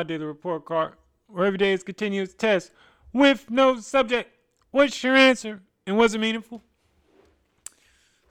my 0.00 0.04
daily 0.04 0.24
report 0.24 0.64
card, 0.64 0.94
where 1.26 1.44
every 1.44 1.58
day 1.58 1.74
is 1.74 1.82
continuous 1.82 2.32
test 2.32 2.72
with 3.12 3.50
no 3.50 3.78
subject. 3.80 4.34
What's 4.70 5.04
your 5.04 5.14
answer? 5.14 5.60
And 5.86 5.98
was 5.98 6.14
it 6.14 6.18
meaningful? 6.18 6.62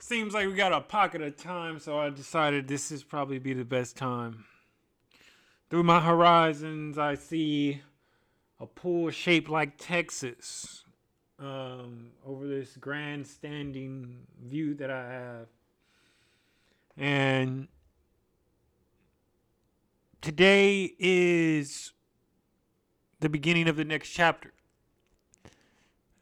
Seems 0.00 0.34
like 0.34 0.48
we 0.48 0.54
got 0.54 0.72
a 0.72 0.80
pocket 0.80 1.22
of 1.22 1.36
time, 1.36 1.78
so 1.78 1.96
I 1.96 2.10
decided 2.10 2.66
this 2.66 2.90
is 2.90 3.04
probably 3.04 3.38
be 3.38 3.52
the 3.52 3.64
best 3.64 3.96
time. 3.96 4.46
Through 5.68 5.84
my 5.84 6.00
horizons, 6.00 6.98
I 6.98 7.14
see 7.14 7.82
a 8.58 8.66
pool 8.66 9.12
shaped 9.12 9.48
like 9.48 9.74
Texas 9.78 10.82
um, 11.38 12.10
over 12.26 12.48
this 12.48 12.76
grandstanding 12.78 14.26
view 14.42 14.74
that 14.74 14.90
I 14.90 15.12
have. 15.12 15.46
And 16.96 17.68
today 20.20 20.94
is 20.98 21.92
the 23.20 23.28
beginning 23.28 23.68
of 23.68 23.76
the 23.76 23.84
next 23.84 24.10
chapter 24.10 24.52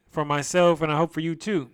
for 0.09 0.25
myself, 0.25 0.81
and 0.81 0.91
I 0.91 0.97
hope 0.97 1.13
for 1.13 1.19
you 1.19 1.35
too. 1.35 1.69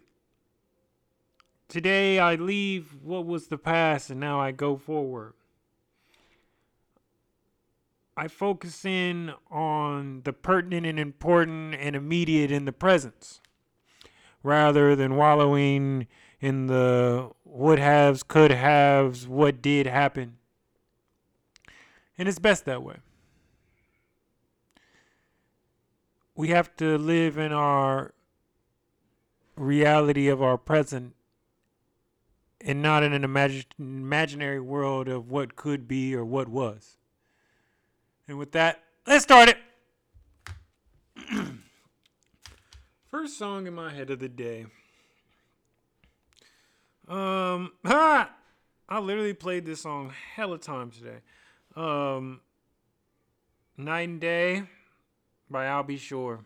Today 1.68 2.20
I 2.20 2.36
leave 2.36 2.96
what 3.02 3.26
was 3.26 3.48
the 3.48 3.58
past 3.58 4.10
and 4.10 4.20
now 4.20 4.40
I 4.40 4.52
go 4.52 4.78
forward. 4.78 5.34
I 8.18 8.28
focus 8.28 8.86
in 8.86 9.34
on 9.52 10.22
the 10.24 10.32
pertinent 10.32 10.86
and 10.86 11.00
important 11.00 11.76
and 11.76 11.96
immediate 11.96 12.50
in 12.50 12.66
the 12.66 12.72
presence 12.72 13.42
rather 14.42 14.96
than 14.96 15.16
wallowing 15.16 16.08
in 16.40 16.68
the 16.68 17.32
would 17.44 17.80
haves, 17.80 18.24
could 18.24 18.52
haves, 18.52 19.28
what 19.28 19.62
did 19.62 19.88
happen. 19.88 20.38
And 22.18 22.28
it's 22.28 22.40
best 22.40 22.66
that 22.66 22.82
way. 22.84 22.98
We 26.36 26.50
have 26.50 26.76
to 26.78 26.98
live 26.98 27.38
in 27.38 27.52
our 27.52 28.14
reality 29.56 30.28
of 30.28 30.42
our 30.42 30.58
present 30.58 31.16
and 32.62 32.82
not 32.82 33.04
in 33.04 33.14
an 33.14 33.22
imag- 33.24 33.66
imaginary 33.78 34.60
world 34.60 35.08
of 35.08 35.30
what 35.30 35.56
could 35.56 35.88
be 35.88 36.16
or 36.16 36.26
what 36.26 36.48
was. 36.48 36.98
And 38.28 38.38
with 38.38 38.52
that, 38.54 38.84
let's 39.06 39.24
start 39.24 39.50
it. 39.50 39.58
First 43.08 43.38
song 43.38 43.68
in 43.68 43.74
my 43.74 43.94
head 43.94 44.10
of 44.10 44.20
the 44.20 44.30
day. 44.30 44.66
Um! 47.08 47.72
I 48.88 49.00
literally 49.00 49.34
played 49.34 49.66
this 49.66 49.82
song 49.82 50.14
hella 50.36 50.60
times 50.60 50.98
today. 50.98 51.22
Um, 51.76 52.42
Night 53.78 54.08
and 54.10 54.22
Day 54.22 54.64
by 55.50 55.66
Al 55.66 55.84
B. 55.84 55.98
Sure. 55.98 56.40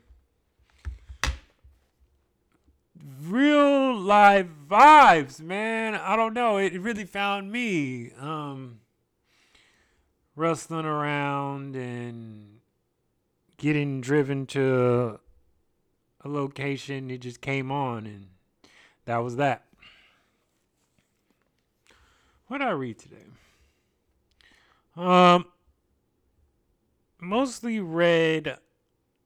Real 3.21 3.97
live 3.97 4.49
vibes, 4.69 5.39
man. 5.39 5.95
I 5.95 6.15
don't 6.15 6.33
know. 6.33 6.57
It 6.57 6.79
really 6.79 7.05
found 7.05 7.51
me. 7.51 8.11
Um, 8.19 8.79
rustling 10.39 10.85
around 10.85 11.75
and 11.75 12.59
getting 13.57 13.99
driven 13.99 14.45
to 14.47 15.19
a 16.23 16.29
location. 16.29 17.11
It 17.11 17.19
just 17.19 17.41
came 17.41 17.71
on, 17.71 18.07
and 18.07 18.27
that 19.05 19.17
was 19.17 19.35
that. 19.35 19.65
What 22.47 22.59
did 22.59 22.67
I 22.67 22.71
read 22.71 22.97
today? 22.97 23.17
Um, 24.95 25.45
mostly 27.19 27.79
read 27.79 28.57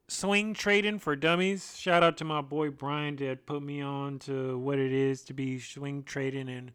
Swing 0.07 0.53
Trading 0.53 0.99
for 0.99 1.15
Dummies. 1.15 1.77
Shout 1.77 2.03
out 2.03 2.17
to 2.17 2.25
my 2.25 2.41
boy 2.41 2.69
Brian 2.69 3.15
that 3.17 3.45
put 3.45 3.63
me 3.63 3.81
on 3.81 4.19
to 4.19 4.57
what 4.59 4.77
it 4.77 4.91
is 4.91 5.23
to 5.23 5.33
be 5.33 5.59
swing 5.59 6.03
trading. 6.03 6.49
And 6.49 6.71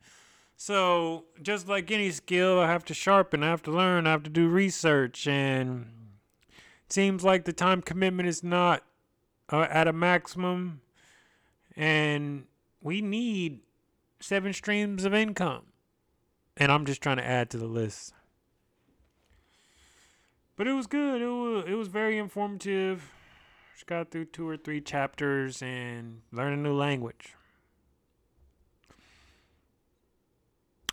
so, 0.56 1.26
just 1.40 1.68
like 1.68 1.90
any 1.90 2.10
skill, 2.10 2.58
I 2.58 2.66
have 2.66 2.84
to 2.86 2.94
sharpen, 2.94 3.42
I 3.42 3.48
have 3.48 3.62
to 3.62 3.70
learn, 3.70 4.06
I 4.06 4.10
have 4.10 4.24
to 4.24 4.30
do 4.30 4.48
research. 4.48 5.26
And 5.26 5.86
seems 6.88 7.22
like 7.22 7.44
the 7.44 7.52
time 7.52 7.82
commitment 7.82 8.28
is 8.28 8.42
not 8.42 8.82
uh, 9.52 9.66
at 9.70 9.86
a 9.86 9.92
maximum. 9.92 10.80
And 11.76 12.46
we 12.80 13.00
need 13.00 13.60
seven 14.20 14.52
streams 14.52 15.04
of 15.04 15.14
income. 15.14 15.66
And 16.56 16.72
I'm 16.72 16.86
just 16.86 17.00
trying 17.00 17.18
to 17.18 17.26
add 17.26 17.50
to 17.50 17.58
the 17.58 17.66
list. 17.66 18.14
But 20.58 20.66
it 20.66 20.72
was 20.72 20.88
good. 20.88 21.22
It 21.22 21.26
was, 21.26 21.64
it 21.68 21.74
was 21.74 21.86
very 21.86 22.18
informative. 22.18 23.12
Just 23.74 23.86
got 23.86 24.10
through 24.10 24.24
two 24.24 24.48
or 24.48 24.56
three 24.56 24.80
chapters 24.80 25.62
and 25.62 26.22
learned 26.32 26.58
a 26.58 26.60
new 26.60 26.74
language. 26.74 27.36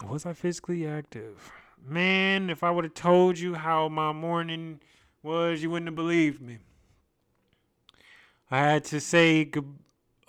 Was 0.07 0.23
I 0.23 0.33
physically 0.33 0.85
active? 0.85 1.51
Man, 1.83 2.51
if 2.51 2.63
I 2.63 2.69
would 2.69 2.83
have 2.83 2.93
told 2.93 3.39
you 3.39 3.55
how 3.55 3.89
my 3.89 4.11
morning 4.11 4.81
was, 5.23 5.63
you 5.63 5.71
wouldn't 5.71 5.87
have 5.87 5.95
believed 5.95 6.41
me. 6.41 6.59
I 8.51 8.59
had 8.59 8.83
to 8.85 8.99
say 8.99 9.49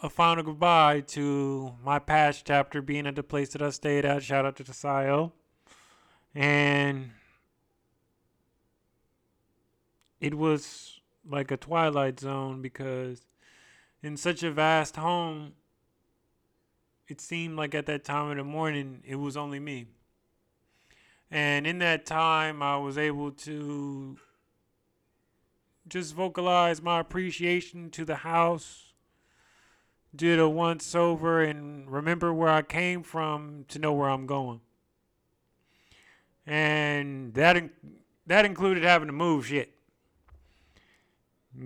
a 0.02 0.08
final 0.08 0.44
goodbye 0.44 1.00
to 1.08 1.74
my 1.84 1.98
past 1.98 2.46
chapter 2.46 2.80
being 2.80 3.06
at 3.06 3.16
the 3.16 3.22
place 3.22 3.50
that 3.50 3.60
I 3.60 3.68
stayed 3.68 4.06
at. 4.06 4.22
Shout 4.22 4.46
out 4.46 4.56
to 4.56 4.64
SIO. 4.64 5.32
And 6.34 7.10
it 10.20 10.34
was 10.34 11.00
like 11.28 11.50
a 11.50 11.56
twilight 11.56 12.20
zone 12.20 12.62
because 12.62 13.22
in 14.02 14.16
such 14.16 14.42
a 14.42 14.50
vast 14.50 14.96
home 14.96 15.52
it 17.08 17.20
seemed 17.20 17.56
like 17.56 17.74
at 17.74 17.86
that 17.86 18.04
time 18.04 18.30
of 18.30 18.36
the 18.36 18.44
morning 18.44 19.00
it 19.04 19.14
was 19.14 19.36
only 19.36 19.60
me. 19.60 19.86
And 21.30 21.66
in 21.66 21.78
that 21.78 22.06
time 22.06 22.62
i 22.62 22.76
was 22.76 22.96
able 22.96 23.32
to 23.32 24.16
just 25.88 26.14
vocalize 26.14 26.82
my 26.82 27.00
appreciation 27.00 27.90
to 27.90 28.04
the 28.04 28.16
house 28.16 28.92
did 30.14 30.38
a 30.38 30.48
once 30.48 30.94
over 30.94 31.42
and 31.42 31.90
remember 31.90 32.32
where 32.32 32.48
i 32.48 32.62
came 32.62 33.02
from 33.02 33.64
to 33.68 33.78
know 33.78 33.92
where 33.92 34.08
i'm 34.08 34.26
going. 34.26 34.60
And 36.46 37.34
that 37.34 37.70
that 38.26 38.44
included 38.44 38.84
having 38.84 39.08
to 39.08 39.12
move 39.12 39.46
shit 39.46 39.75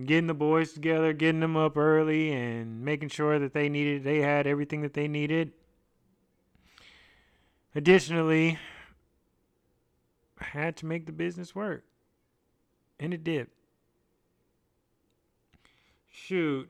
getting 0.05 0.27
the 0.27 0.34
boys 0.34 0.73
together, 0.73 1.12
getting 1.12 1.41
them 1.41 1.56
up 1.56 1.77
early, 1.77 2.33
and 2.33 2.84
making 2.84 3.09
sure 3.09 3.39
that 3.39 3.53
they 3.53 3.69
needed 3.69 4.05
they 4.05 4.21
had 4.21 4.47
everything 4.47 4.83
that 4.83 4.95
they 4.95 5.09
needed. 5.09 5.53
Additionally, 7.75 8.59
I 10.41 10.45
had 10.45 10.77
to 10.78 10.87
make 10.87 11.06
the 11.06 11.12
business 11.12 11.55
work, 11.55 11.84
and 12.99 13.15
it 13.15 13.23
did. 13.23 13.49
Shoot, 16.11 16.69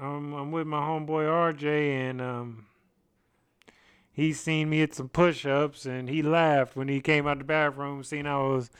um, 0.00 0.32
I'm 0.32 0.52
with 0.52 0.66
my 0.66 0.80
homeboy 0.80 1.54
RJ, 1.54 2.10
and 2.10 2.20
um, 2.20 2.66
he 4.12 4.32
seen 4.32 4.70
me 4.70 4.82
at 4.82 4.94
some 4.94 5.08
push-ups, 5.08 5.86
and 5.86 6.08
he 6.08 6.22
laughed 6.22 6.76
when 6.76 6.88
he 6.88 7.00
came 7.00 7.26
out 7.26 7.38
the 7.38 7.44
bathroom, 7.44 8.02
seeing 8.02 8.26
I 8.26 8.38
was 8.38 8.70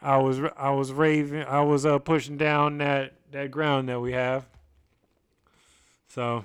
I 0.00 0.18
was 0.18 0.40
I 0.56 0.70
was 0.70 0.92
raving 0.92 1.44
I 1.44 1.62
was 1.62 1.86
uh, 1.86 1.98
pushing 1.98 2.36
down 2.36 2.78
that 2.78 3.14
that 3.32 3.50
ground 3.50 3.88
that 3.88 4.00
we 4.00 4.12
have. 4.12 4.46
So, 6.08 6.44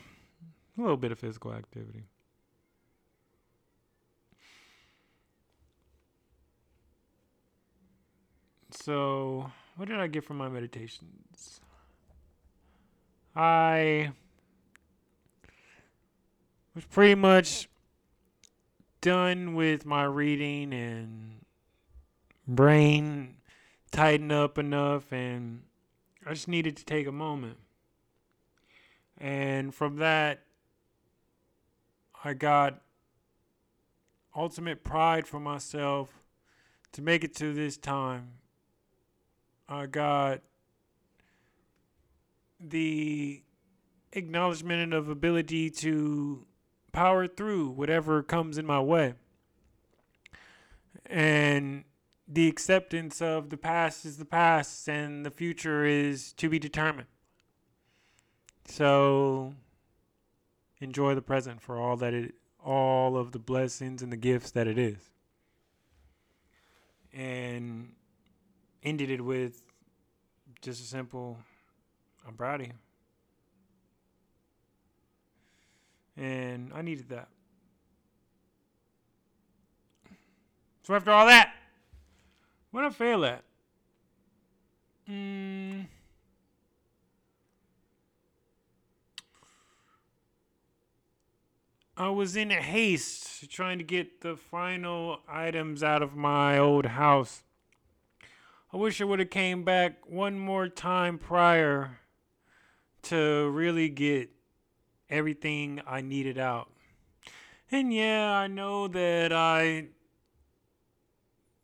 a 0.77 0.81
little 0.81 0.97
bit 0.97 1.11
of 1.11 1.19
physical 1.19 1.53
activity. 1.53 2.05
So, 8.71 9.51
what 9.75 9.87
did 9.87 9.99
I 9.99 10.07
get 10.07 10.23
from 10.23 10.37
my 10.37 10.49
meditations? 10.49 11.61
I 13.35 14.11
was 16.73 16.85
pretty 16.85 17.15
much 17.15 17.69
done 19.01 19.53
with 19.53 19.85
my 19.85 20.03
reading 20.03 20.73
and 20.73 21.45
brain 22.47 23.35
tighten 23.91 24.31
up 24.31 24.57
enough 24.57 25.11
and 25.11 25.63
I 26.25 26.33
just 26.33 26.47
needed 26.47 26.77
to 26.77 26.85
take 26.85 27.07
a 27.07 27.11
moment. 27.11 27.57
And 29.17 29.73
from 29.73 29.97
that, 29.97 30.43
I 32.23 32.33
got 32.33 32.81
ultimate 34.35 34.83
pride 34.83 35.27
for 35.27 35.39
myself 35.39 36.09
to 36.93 37.01
make 37.01 37.23
it 37.23 37.35
to 37.35 37.53
this 37.53 37.77
time. 37.77 38.33
I 39.67 39.85
got 39.85 40.41
the 42.59 43.43
acknowledgement 44.13 44.93
of 44.93 45.09
ability 45.09 45.69
to 45.69 46.45
power 46.91 47.27
through 47.27 47.69
whatever 47.69 48.23
comes 48.23 48.57
in 48.57 48.65
my 48.65 48.79
way. 48.79 49.13
And 51.05 51.83
the 52.31 52.47
acceptance 52.47 53.21
of 53.23 53.49
the 53.49 53.57
past 53.57 54.05
is 54.05 54.17
the 54.17 54.25
past 54.25 54.87
and 54.87 55.25
the 55.25 55.31
future 55.31 55.83
is 55.83 56.31
to 56.33 56.47
be 56.47 56.59
determined. 56.59 57.07
So 58.65 59.55
enjoy 60.79 61.15
the 61.15 61.23
present 61.23 61.59
for 61.59 61.77
all 61.77 61.97
that 61.97 62.13
it 62.13 62.35
all 62.63 63.17
of 63.17 63.31
the 63.31 63.39
blessings 63.39 64.03
and 64.03 64.11
the 64.11 64.17
gifts 64.17 64.51
that 64.51 64.67
it 64.67 64.77
is. 64.77 65.09
And 67.11 67.93
ended 68.83 69.09
it 69.09 69.21
with 69.21 69.63
just 70.61 70.83
a 70.83 70.85
simple 70.85 71.39
I'm 72.27 72.35
proud 72.35 72.61
of 72.61 72.67
you. 72.67 72.73
And 76.15 76.71
I 76.75 76.83
needed 76.83 77.09
that. 77.09 77.29
So 80.83 80.93
after 80.93 81.11
all 81.11 81.25
that, 81.25 81.53
what 82.71 82.83
I 82.83 82.89
fail 82.89 83.25
at? 83.25 83.43
Mm. 85.09 85.87
I 91.97 92.09
was 92.09 92.35
in 92.37 92.49
a 92.49 92.61
haste 92.61 93.49
trying 93.51 93.77
to 93.77 93.83
get 93.83 94.21
the 94.21 94.37
final 94.37 95.19
items 95.27 95.83
out 95.83 96.01
of 96.01 96.15
my 96.15 96.57
old 96.57 96.85
house. 96.85 97.43
I 98.71 98.77
wish 98.77 99.01
I 99.01 99.03
would 99.03 99.19
have 99.19 99.31
came 99.31 99.63
back 99.63 100.07
one 100.07 100.39
more 100.39 100.69
time 100.69 101.17
prior 101.17 101.99
to 103.03 103.49
really 103.49 103.89
get 103.89 104.29
everything 105.09 105.81
I 105.85 106.01
needed 106.01 106.37
out. 106.37 106.69
And 107.71 107.93
yeah, 107.93 108.31
I 108.31 108.47
know 108.47 108.87
that 108.87 109.33
I 109.33 109.87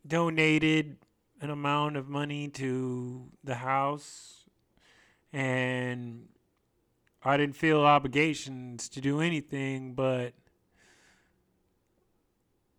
donated 0.07 0.97
an 1.41 1.49
amount 1.49 1.97
of 1.97 2.07
money 2.07 2.47
to 2.47 3.25
the 3.43 3.55
house 3.55 4.45
and 5.33 6.27
I 7.21 7.37
didn't 7.37 7.55
feel 7.55 7.81
obligations 7.81 8.87
to 8.89 9.01
do 9.01 9.19
anything, 9.19 9.95
but 9.95 10.33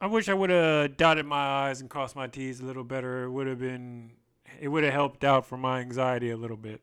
I 0.00 0.06
wish 0.06 0.28
I 0.28 0.34
would 0.34 0.50
have 0.50 0.96
dotted 0.96 1.26
my 1.26 1.68
I's 1.68 1.80
and 1.80 1.90
crossed 1.90 2.14
my 2.14 2.28
T's 2.28 2.60
a 2.60 2.64
little 2.64 2.84
better. 2.84 3.24
It 3.24 3.30
would 3.30 3.46
have 3.46 3.58
been, 3.58 4.12
it 4.60 4.68
would 4.68 4.84
have 4.84 4.92
helped 4.92 5.24
out 5.24 5.46
for 5.46 5.56
my 5.56 5.80
anxiety 5.80 6.30
a 6.30 6.36
little 6.36 6.56
bit. 6.56 6.80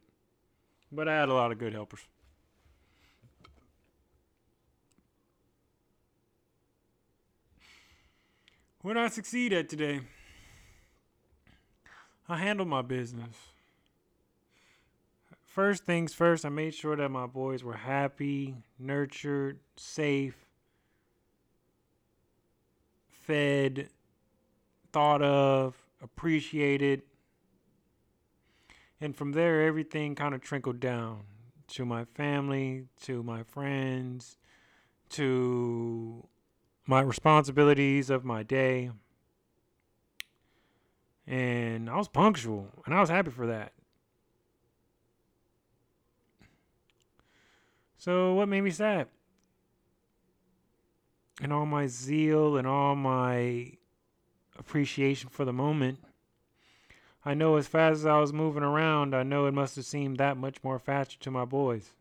But 0.92 1.08
I 1.08 1.16
had 1.16 1.30
a 1.30 1.34
lot 1.34 1.52
of 1.52 1.58
good 1.58 1.74
helpers. 1.74 2.02
What 8.82 8.96
did 8.96 9.04
I 9.04 9.08
succeed 9.08 9.54
at 9.54 9.70
today? 9.70 10.02
I 12.34 12.38
handled 12.38 12.68
my 12.68 12.82
business. 12.82 13.36
First 15.46 15.86
things 15.86 16.16
first, 16.16 16.46
I 16.46 16.50
made 16.50 16.74
sure 16.74 16.96
that 16.96 17.10
my 17.10 17.28
boys 17.28 17.64
were 17.64 17.76
happy, 17.76 18.56
nurtured, 18.80 19.60
safe, 19.78 20.48
fed, 23.08 23.90
thought 24.92 25.22
of, 25.22 25.76
appreciated. 26.02 27.04
And 29.00 29.16
from 29.16 29.34
there, 29.34 29.62
everything 29.62 30.16
kind 30.16 30.34
of 30.34 30.42
trickled 30.42 30.80
down 30.80 31.26
to 31.68 31.86
my 31.86 32.06
family, 32.16 32.86
to 33.04 33.22
my 33.22 33.44
friends, 33.44 34.40
to 35.10 36.28
my 36.88 37.02
responsibilities 37.02 38.10
of 38.10 38.26
my 38.26 38.42
day 38.42 38.90
and 41.28 41.90
I 41.90 41.98
was 41.98 42.08
punctual, 42.08 42.70
and 42.86 42.94
I 42.94 43.00
was 43.00 43.10
happy 43.10 43.32
for 43.32 43.48
that. 43.48 43.74
So, 47.98 48.34
what 48.34 48.50
made 48.50 48.62
me 48.62 48.72
sad? 48.72 49.08
And 51.42 51.54
all 51.54 51.66
my 51.66 51.88
zeal 51.88 52.58
and 52.58 52.68
all 52.68 52.96
my 52.96 53.72
appreciation 54.60 55.30
for 55.30 55.46
the 55.46 55.54
moment. 55.54 56.00
I 57.26 57.34
know 57.34 57.56
as 57.56 57.68
fast 57.68 58.00
as 58.00 58.06
I 58.06 58.20
was 58.20 58.34
moving 58.34 58.64
around, 58.64 59.16
I 59.16 59.24
know 59.24 59.46
it 59.46 59.54
must 59.54 59.78
have 59.78 59.86
seemed 59.86 60.18
that 60.18 60.36
much 60.36 60.58
more 60.64 60.78
faster 60.78 61.18
to 61.20 61.32
my 61.32 61.46
boys. 61.46 61.92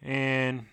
And 0.00 0.66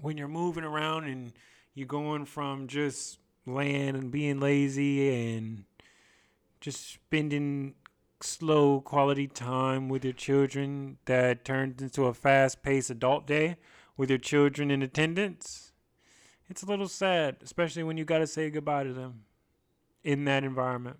when 0.00 0.18
you're 0.18 0.26
moving 0.26 0.64
around 0.64 1.04
and 1.04 1.32
you're 1.74 1.86
going 1.86 2.24
from 2.24 2.66
just 2.66 3.18
laying 3.46 3.94
and 3.94 4.10
being 4.10 4.40
lazy 4.40 5.36
and 5.36 5.64
just 6.60 6.92
spending 6.94 7.74
slow 8.20 8.80
quality 8.80 9.26
time 9.26 9.88
with 9.88 10.04
your 10.04 10.12
children 10.12 10.98
that 11.04 11.44
turns 11.44 11.82
into 11.82 12.04
a 12.04 12.14
fast 12.14 12.62
paced 12.62 12.90
adult 12.90 13.26
day 13.26 13.56
with 13.96 14.10
your 14.10 14.18
children 14.18 14.70
in 14.70 14.82
attendance, 14.82 15.72
it's 16.48 16.62
a 16.62 16.66
little 16.66 16.88
sad, 16.88 17.36
especially 17.42 17.82
when 17.82 17.96
you 17.96 18.04
got 18.04 18.18
to 18.18 18.26
say 18.26 18.50
goodbye 18.50 18.84
to 18.84 18.92
them 18.92 19.24
in 20.04 20.24
that 20.24 20.44
environment. 20.44 20.98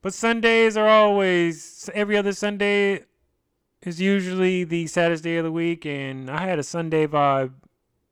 But 0.00 0.14
Sundays 0.14 0.76
are 0.76 0.88
always, 0.88 1.90
every 1.94 2.16
other 2.16 2.32
Sunday 2.32 3.04
is 3.82 4.00
usually 4.00 4.64
the 4.64 4.86
saddest 4.86 5.24
day 5.24 5.36
of 5.36 5.44
the 5.44 5.52
week, 5.52 5.86
and 5.86 6.30
I 6.30 6.46
had 6.46 6.58
a 6.58 6.62
Sunday 6.62 7.06
vibe, 7.06 7.52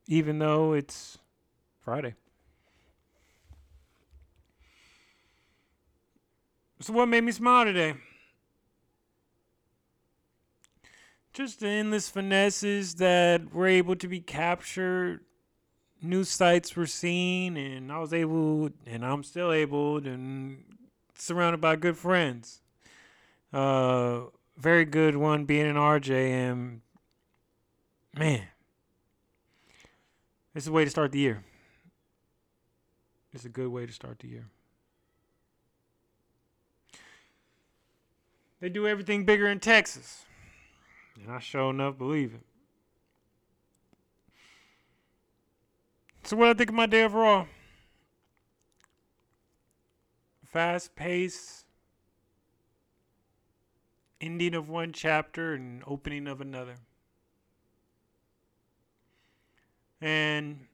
even 0.07 0.39
though 0.39 0.73
it's 0.73 1.17
Friday. 1.79 2.15
So, 6.79 6.93
what 6.93 7.07
made 7.07 7.23
me 7.23 7.31
smile 7.31 7.65
today? 7.65 7.95
Just 11.33 11.59
the 11.59 11.67
endless 11.67 12.07
finesses 12.07 12.95
that 12.95 13.53
were 13.53 13.67
able 13.67 13.95
to 13.95 14.07
be 14.07 14.19
captured. 14.19 15.21
New 16.01 16.23
sites 16.23 16.75
were 16.75 16.85
seen, 16.85 17.57
and 17.57 17.91
I 17.91 17.97
was 17.97 18.13
able, 18.13 18.69
and 18.85 19.03
I'm 19.03 19.23
still 19.23 19.51
able, 19.51 19.97
and 19.97 20.63
surrounded 21.15 21.59
by 21.59 21.75
good 21.75 21.97
friends. 21.97 22.61
Uh, 23.51 24.25
very 24.55 24.85
good 24.85 25.15
one 25.15 25.45
being 25.45 25.65
an 25.65 25.75
RJ, 25.75 26.11
and 26.11 26.81
man, 28.15 28.43
it's 30.53 30.67
a 30.67 30.71
way 30.71 30.83
to 30.83 30.91
start 30.91 31.11
the 31.11 31.19
year. 31.19 31.43
It's 33.33 33.45
a 33.45 33.49
good 33.49 33.69
way 33.69 33.87
to 33.87 33.93
start 33.93 34.19
the 34.19 34.27
year. 34.27 34.45
They 38.59 38.69
do 38.69 38.87
everything 38.87 39.23
bigger 39.25 39.47
in 39.47 39.59
Texas. 39.59 40.25
And 41.21 41.31
I 41.31 41.39
sure 41.39 41.69
enough 41.69 41.97
believe 41.97 42.33
it. 42.33 42.41
So 46.23 46.35
what 46.35 46.49
I 46.49 46.53
think 46.53 46.69
of 46.69 46.75
my 46.75 46.87
day 46.87 47.03
overall? 47.03 47.47
Fast 50.43 50.95
pace, 50.95 51.65
ending 54.19 54.55
of 54.55 54.69
one 54.69 54.91
chapter 54.91 55.53
and 55.53 55.83
opening 55.85 56.27
of 56.27 56.41
another. 56.41 56.75
And 60.01 60.67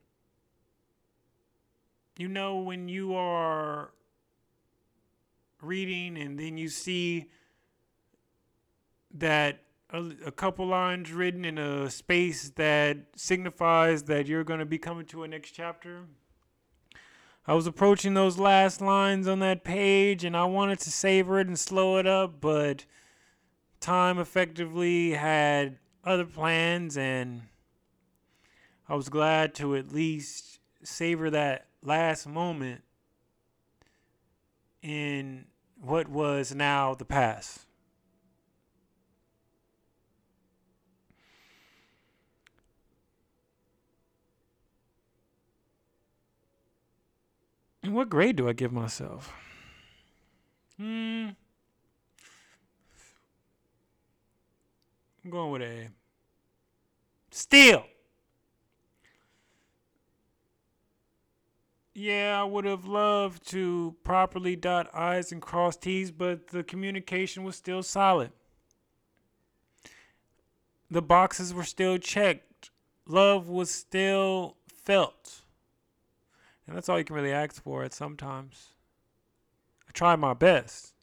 you 2.17 2.27
know 2.27 2.57
when 2.57 2.87
you 2.87 3.13
are 3.15 3.91
reading 5.61 6.17
and 6.17 6.39
then 6.39 6.57
you 6.57 6.69
see 6.69 7.29
that 9.13 9.63
a, 9.91 10.03
a, 10.25 10.31
couple 10.31 10.65
lines 10.65 11.11
written 11.11 11.45
in 11.45 11.57
a 11.57 11.89
space 11.89 12.49
that 12.55 12.97
signifies 13.15 14.03
that 14.03 14.27
you're 14.27 14.43
going 14.43 14.59
to 14.59 14.65
be 14.65 14.79
coming 14.79 15.05
to 15.07 15.23
a 15.23 15.27
next 15.27 15.51
chapter. 15.51 16.05
I 17.45 17.53
was 17.53 17.67
approaching 17.67 18.13
those 18.13 18.39
last 18.39 18.81
lines 18.81 19.27
on 19.27 19.39
that 19.39 19.63
page 19.63 20.23
and 20.23 20.35
I 20.35 20.45
wanted 20.45 20.79
to 20.79 20.91
savor 20.91 21.39
it 21.39 21.47
and 21.47 21.59
slow 21.59 21.97
it 21.97 22.07
up, 22.07 22.41
but 22.41 22.85
time 23.79 24.17
effectively 24.17 25.11
had 25.11 25.77
other 26.03 26.25
plans 26.25 26.97
and 26.97 27.43
I 28.87 28.95
was 28.95 29.09
glad 29.09 29.53
to 29.55 29.75
at 29.75 29.93
least 29.93 30.59
savor 30.83 31.29
that 31.29 31.67
last 31.81 32.27
moment 32.27 32.81
in 34.81 35.45
what 35.79 36.07
was 36.07 36.53
now 36.55 36.93
the 36.93 37.05
past. 37.05 37.65
What 47.85 48.09
grade 48.09 48.35
do 48.35 48.47
I 48.47 48.53
give 48.53 48.71
myself? 48.71 49.33
Hmm. 50.77 51.29
I'm 55.23 55.31
going 55.31 55.51
with 55.51 55.61
A. 55.61 55.89
Still. 57.31 57.85
yeah, 61.93 62.39
I 62.41 62.43
would 62.43 62.65
have 62.65 62.85
loved 62.85 63.47
to 63.51 63.95
properly 64.03 64.55
dot 64.55 64.89
I's 64.93 65.31
and 65.31 65.41
cross 65.41 65.77
T's, 65.77 66.11
but 66.11 66.47
the 66.47 66.63
communication 66.63 67.43
was 67.43 67.55
still 67.55 67.83
solid. 67.83 68.31
The 70.89 71.01
boxes 71.01 71.53
were 71.53 71.63
still 71.63 71.97
checked. 71.97 72.71
Love 73.07 73.47
was 73.47 73.69
still 73.69 74.57
felt. 74.67 75.42
And 76.67 76.75
that's 76.75 76.89
all 76.89 76.97
you 76.97 77.05
can 77.05 77.15
really 77.15 77.31
ask 77.31 77.61
for 77.61 77.83
at 77.83 77.93
sometimes. 77.93 78.69
I 79.87 79.91
try 79.91 80.15
my 80.15 80.33
best. 80.33 80.93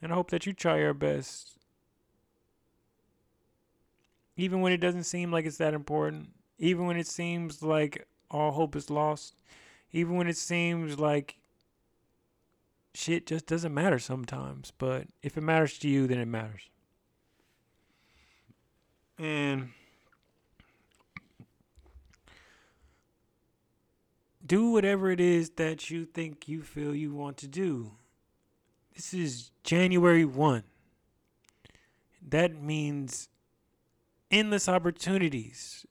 And 0.00 0.12
I 0.12 0.14
hope 0.14 0.30
that 0.30 0.46
you 0.46 0.52
try 0.52 0.78
your 0.78 0.94
best. 0.94 1.58
Even 4.36 4.60
when 4.60 4.72
it 4.72 4.78
doesn't 4.78 5.04
seem 5.04 5.30
like 5.30 5.46
it's 5.46 5.58
that 5.58 5.74
important. 5.74 6.30
Even 6.58 6.86
when 6.86 6.96
it 6.96 7.06
seems 7.06 7.62
like 7.62 8.06
all 8.30 8.52
hope 8.52 8.74
is 8.74 8.90
lost. 8.90 9.34
Even 9.92 10.16
when 10.16 10.26
it 10.26 10.36
seems 10.36 10.98
like 10.98 11.36
shit 12.94 13.26
just 13.26 13.46
doesn't 13.46 13.72
matter 13.72 13.98
sometimes. 13.98 14.72
But 14.76 15.06
if 15.22 15.36
it 15.36 15.42
matters 15.42 15.78
to 15.78 15.88
you, 15.88 16.06
then 16.06 16.18
it 16.18 16.28
matters. 16.28 16.68
And 19.18 19.70
do 24.46 24.70
whatever 24.70 25.10
it 25.10 25.20
is 25.20 25.50
that 25.50 25.90
you 25.90 26.04
think 26.04 26.48
you 26.48 26.62
feel 26.62 26.94
you 26.94 27.14
want 27.14 27.36
to 27.38 27.48
do. 27.48 27.92
This 28.94 29.14
is 29.14 29.50
January 29.62 30.24
1. 30.24 30.62
That 32.28 32.60
means 32.60 33.28
endless 34.30 34.68
opportunities 34.68 35.86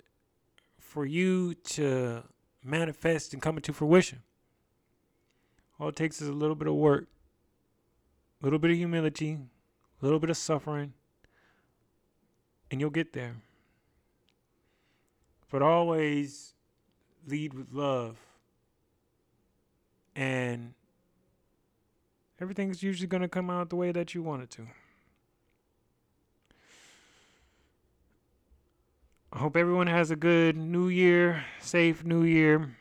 for 0.79 1.05
you 1.05 1.53
to 1.53 2.23
manifest 2.63 3.33
and 3.33 3.41
come 3.41 3.57
into 3.57 3.73
fruition. 3.73 4.21
All 5.79 5.89
it 5.89 5.95
takes 5.95 6.21
is 6.21 6.27
a 6.27 6.33
little 6.33 6.55
bit 6.55 6.67
of 6.67 6.75
work, 6.75 7.07
a 8.41 8.45
little 8.45 8.59
bit 8.59 8.71
of 8.71 8.77
humility, 8.77 9.39
a 10.01 10.05
little 10.05 10.19
bit 10.19 10.29
of 10.29 10.37
suffering, 10.37 10.93
and 12.69 12.79
you'll 12.79 12.89
get 12.89 13.13
there. 13.13 13.35
But 15.49 15.61
always 15.61 16.53
lead 17.27 17.53
with 17.53 17.71
love. 17.71 18.17
And 20.15 20.73
everything's 22.39 22.83
usually 22.83 23.07
going 23.07 23.21
to 23.21 23.27
come 23.27 23.49
out 23.49 23.69
the 23.69 23.75
way 23.75 23.91
that 23.91 24.13
you 24.13 24.21
want 24.21 24.43
it 24.43 24.51
to. 24.51 24.67
I 29.31 29.39
hope 29.39 29.57
everyone 29.57 29.87
has 29.87 30.11
a 30.11 30.15
good 30.15 30.55
new 30.55 30.89
year, 30.89 31.43
safe 31.59 32.05
new 32.05 32.23
year, 32.23 32.75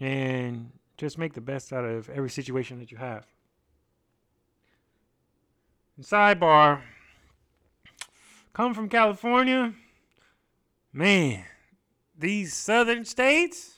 and 0.00 0.72
just 0.96 1.18
make 1.18 1.34
the 1.34 1.40
best 1.40 1.72
out 1.72 1.84
of 1.84 2.10
every 2.10 2.30
situation 2.30 2.80
that 2.80 2.90
you 2.90 2.98
have. 2.98 3.24
And 5.96 6.04
sidebar 6.04 6.82
come 8.52 8.74
from 8.74 8.88
California, 8.88 9.72
man, 10.92 11.44
these 12.18 12.52
southern 12.52 13.04
states, 13.04 13.75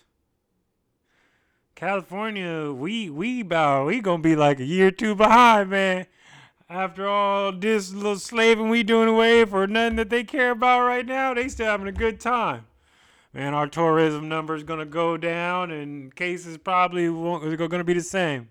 California, 1.79 2.73
we 2.73 3.09
we 3.09 3.41
about 3.41 3.87
we 3.87 4.01
gonna 4.01 4.21
be 4.21 4.35
like 4.35 4.59
a 4.59 4.65
year 4.65 4.89
or 4.89 4.91
two 4.91 5.15
behind, 5.15 5.71
man. 5.71 6.07
After 6.69 7.07
all 7.07 7.53
this 7.53 7.93
little 7.93 8.19
slaving 8.19 8.69
we 8.69 8.83
doing 8.83 9.09
away 9.09 9.45
for 9.45 9.65
nothing 9.69 9.95
that 9.95 10.11
they 10.11 10.25
care 10.25 10.51
about 10.51 10.85
right 10.89 11.07
now, 11.07 11.35
they 11.35 11.49
still 11.49 11.67
having 11.67 11.87
a 11.87 11.93
good 11.93 12.19
time. 12.19 12.67
Man, 13.33 13.55
our 13.55 13.69
tourism 13.69 14.29
number 14.29 14.57
is 14.57 14.65
gonna 14.65 14.87
go 14.87 15.17
down, 15.17 15.71
and 15.71 16.13
cases 16.17 16.59
probably 16.59 17.09
won't, 17.09 17.57
gonna 17.57 17.85
be 17.85 17.93
the 17.93 18.01
same. 18.01 18.49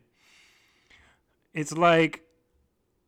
It's 1.53 1.73
like 1.73 2.21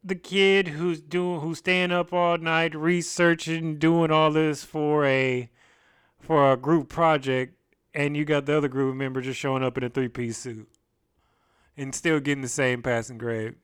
the 0.04 0.16
kid 0.16 0.68
who's 0.68 1.00
doing 1.00 1.40
who's 1.40 1.60
staying 1.60 1.94
up 1.94 2.12
all 2.12 2.38
night 2.38 2.76
researching, 2.76 3.78
doing 3.78 4.12
all 4.12 4.32
this 4.32 4.66
for 4.66 5.06
a 5.06 5.50
for 6.20 6.52
a 6.52 6.58
group 6.58 6.90
project 6.90 7.56
and 8.00 8.16
you 8.16 8.24
got 8.24 8.46
the 8.46 8.56
other 8.58 8.70
group 8.70 8.96
member 8.96 9.20
just 9.20 9.38
showing 9.38 9.62
up 9.62 9.78
in 9.78 9.84
a 9.84 9.90
three 9.90 10.08
piece 10.08 10.38
suit 10.38 10.70
and 11.76 11.94
still 11.94 12.22
getting 12.22 12.42
the 12.42 12.48
same 12.48 12.82
passing 12.82 13.18
grade. 13.18 13.56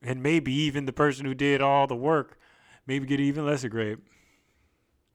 And 0.00 0.22
maybe 0.22 0.52
even 0.52 0.86
the 0.86 0.92
person 0.92 1.26
who 1.26 1.34
did 1.34 1.60
all 1.60 1.88
the 1.88 1.96
work 1.96 2.38
maybe 2.86 3.04
get 3.04 3.18
even 3.18 3.44
lesser 3.44 3.68
grade. 3.68 3.98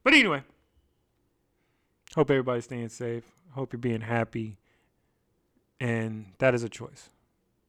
But 0.03 0.13
anyway, 0.13 0.44
hope 2.13 2.30
everybody's 2.30 2.65
staying 2.65 2.89
safe. 2.89 3.24
Hope 3.51 3.72
you're 3.72 3.80
being 3.80 4.01
happy. 4.01 4.58
And 5.80 6.34
that 6.39 6.53
is 6.53 6.63
a 6.63 6.70
choice. 6.70 7.10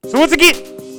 So 0.05 0.19
once 0.19 0.33
again, 0.33 0.92